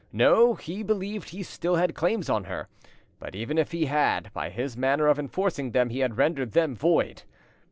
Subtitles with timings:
[0.11, 2.67] No, he believed he still had claims on her,
[3.19, 6.75] but even if he had, by his manner of enforcing them he had rendered them
[6.75, 7.21] void.